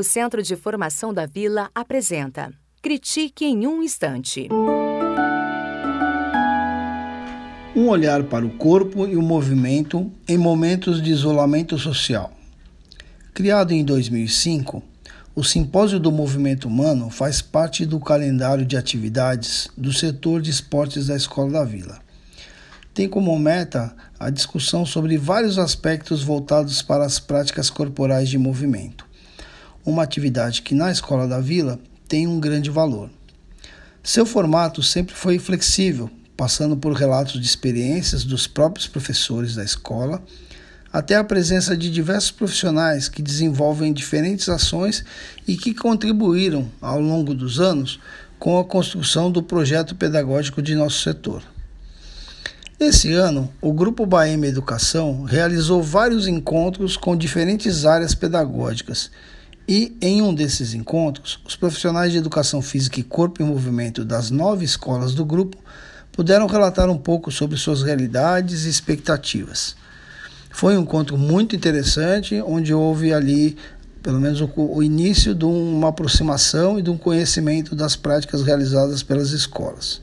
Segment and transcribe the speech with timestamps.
[0.00, 4.48] O Centro de Formação da Vila apresenta Critique em um Instante.
[7.76, 12.32] Um olhar para o corpo e o movimento em momentos de isolamento social.
[13.34, 14.82] Criado em 2005,
[15.34, 21.08] o Simpósio do Movimento Humano faz parte do calendário de atividades do setor de esportes
[21.08, 22.00] da Escola da Vila.
[22.94, 29.09] Tem como meta a discussão sobre vários aspectos voltados para as práticas corporais de movimento
[29.84, 31.78] uma atividade que na escola da vila
[32.08, 33.10] tem um grande valor.
[34.02, 40.22] Seu formato sempre foi flexível, passando por relatos de experiências dos próprios professores da escola,
[40.92, 45.04] até a presença de diversos profissionais que desenvolvem diferentes ações
[45.46, 48.00] e que contribuíram ao longo dos anos
[48.38, 51.42] com a construção do projeto pedagógico de nosso setor.
[52.80, 59.10] Esse ano, o Grupo Baema Educação realizou vários encontros com diferentes áreas pedagógicas
[59.70, 64.28] e em um desses encontros, os profissionais de educação física e corpo em movimento das
[64.28, 65.56] nove escolas do grupo
[66.10, 69.76] puderam relatar um pouco sobre suas realidades e expectativas.
[70.50, 73.56] Foi um encontro muito interessante, onde houve ali,
[74.02, 79.04] pelo menos, o, o início de uma aproximação e de um conhecimento das práticas realizadas
[79.04, 80.02] pelas escolas.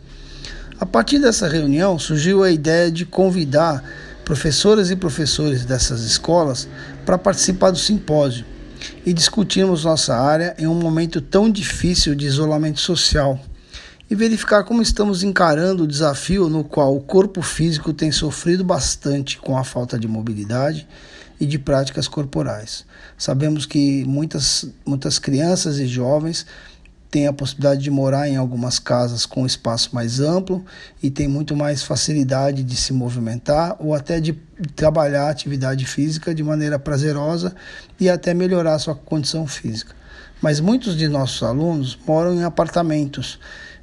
[0.79, 3.83] A partir dessa reunião, surgiu a ideia de convidar
[4.23, 6.69] professoras e professores dessas escolas
[7.05, 8.45] para participar do simpósio
[9.05, 13.39] e discutirmos nossa área em um momento tão difícil de isolamento social
[14.09, 19.37] e verificar como estamos encarando o desafio no qual o corpo físico tem sofrido bastante
[19.37, 20.87] com a falta de mobilidade
[21.39, 22.85] e de práticas corporais.
[23.17, 26.45] Sabemos que muitas, muitas crianças e jovens
[27.17, 30.63] tem a possibilidade de morar em algumas casas com espaço mais amplo
[31.01, 34.33] e tem muito mais facilidade de se movimentar ou até de
[34.75, 37.55] trabalhar atividade física de maneira prazerosa
[37.99, 39.95] e até melhorar sua condição física.
[40.39, 43.39] Mas muitos de nossos alunos moram em apartamentos,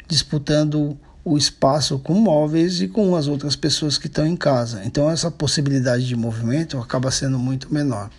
[0.07, 4.81] disputando o espaço com móveis e com as outras pessoas que estão em casa.
[4.85, 8.11] Então essa possibilidade de movimento acaba sendo muito menor.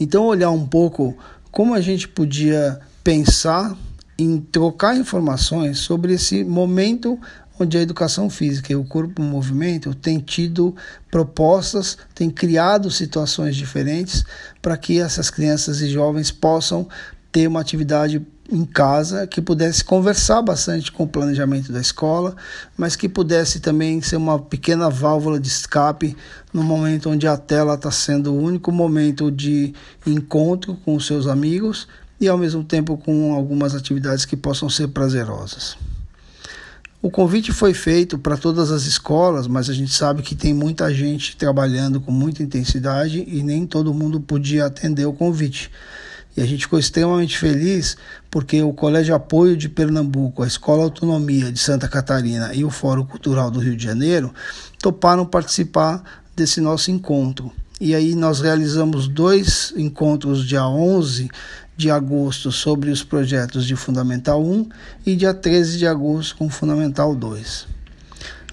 [0.00, 1.16] Então olhar um pouco
[1.50, 3.76] como a gente podia pensar
[4.18, 7.18] em trocar informações sobre esse momento
[7.58, 10.74] onde a educação física e o corpo em movimento têm tido
[11.10, 14.24] propostas, têm criado situações diferentes
[14.62, 16.88] para que essas crianças e jovens possam
[17.30, 22.34] ter uma atividade em casa que pudesse conversar bastante com o planejamento da escola,
[22.76, 26.16] mas que pudesse também ser uma pequena válvula de escape
[26.52, 29.72] no momento onde a tela está sendo o único momento de
[30.04, 31.86] encontro com os seus amigos
[32.20, 35.76] e ao mesmo tempo com algumas atividades que possam ser prazerosas.
[37.02, 40.92] O convite foi feito para todas as escolas, mas a gente sabe que tem muita
[40.92, 45.70] gente trabalhando com muita intensidade e nem todo mundo podia atender o convite.
[46.40, 47.98] E a gente ficou extremamente feliz
[48.30, 53.04] porque o Colégio Apoio de Pernambuco, a Escola Autonomia de Santa Catarina e o Fórum
[53.04, 54.32] Cultural do Rio de Janeiro
[54.78, 56.02] toparam participar
[56.34, 57.52] desse nosso encontro.
[57.78, 61.28] E aí nós realizamos dois encontros dia 11
[61.76, 64.66] de agosto sobre os projetos de Fundamental 1
[65.04, 67.79] e dia 13 de agosto com Fundamental 2.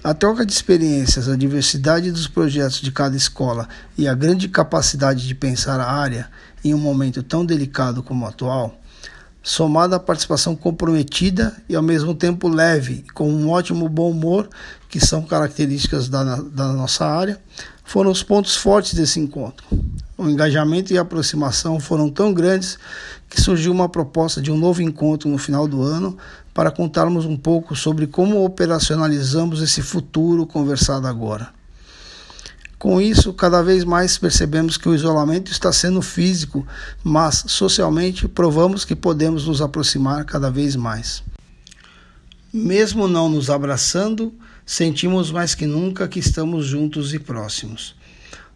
[0.02, 5.26] A troca de experiências, a diversidade dos projetos de cada escola e a grande capacidade
[5.26, 6.30] de pensar a área
[6.64, 8.78] em um momento tão delicado como o atual,
[9.42, 14.48] somada à participação comprometida e ao mesmo tempo leve, com um ótimo bom humor,
[14.88, 17.40] que são características da, da nossa área,
[17.82, 19.66] foram os pontos fortes desse encontro.
[20.18, 22.76] O engajamento e a aproximação foram tão grandes
[23.30, 26.18] que surgiu uma proposta de um novo encontro no final do ano
[26.52, 31.50] para contarmos um pouco sobre como operacionalizamos esse futuro conversado agora.
[32.80, 36.66] Com isso, cada vez mais percebemos que o isolamento está sendo físico,
[37.04, 41.22] mas socialmente provamos que podemos nos aproximar cada vez mais.
[42.52, 44.34] Mesmo não nos abraçando,
[44.66, 47.94] sentimos mais que nunca que estamos juntos e próximos.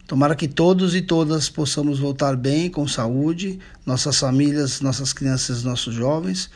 [0.05, 5.95] Tomara que todos e todas possamos voltar bem, com saúde, nossas famílias, nossas crianças, nossos
[5.95, 6.49] jovens,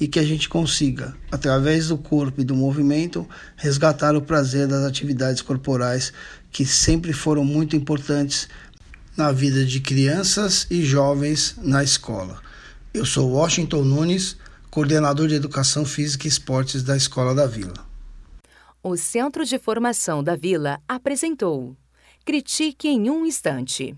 [0.00, 4.84] e que a gente consiga, através do corpo e do movimento, resgatar o prazer das
[4.84, 6.12] atividades corporais
[6.50, 8.48] que sempre foram muito importantes
[9.14, 12.40] na vida de crianças e jovens na escola.
[12.92, 14.36] Eu sou Washington Nunes,
[14.70, 17.74] coordenador de Educação Física e Esportes da Escola da Vila.
[18.82, 21.76] O Centro de Formação da Vila apresentou
[22.24, 23.94] Critique em um Instante.